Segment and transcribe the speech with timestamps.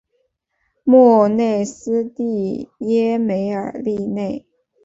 [0.83, 4.47] 莫内斯蒂耶梅尔利内。